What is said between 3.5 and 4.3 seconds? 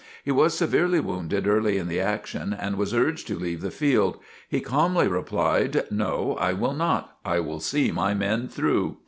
the field.